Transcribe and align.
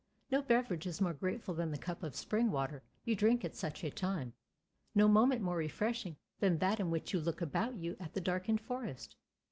No 0.31 0.41
beverage 0.41 0.87
is 0.87 0.99
more 0.99 1.13
grateful 1.13 1.53
than 1.53 1.69
the 1.69 1.77
cup 1.77 2.01
of 2.01 2.15
spring 2.15 2.49
water 2.49 2.81
you 3.05 3.15
drink 3.15 3.45
at 3.45 3.55
such 3.55 3.83
a 3.83 3.91
time; 3.91 4.33
no 4.95 5.07
moment 5.07 5.43
more 5.43 5.57
refreshing 5.57 6.15
than 6.39 6.57
that 6.57 6.79
in 6.79 6.89
which 6.89 7.13
you 7.13 7.19
look 7.19 7.39
about 7.39 7.75
you 7.75 7.95
at 7.99 8.13
the 8.13 8.21
darkened 8.21 8.61
forest. 8.61 9.15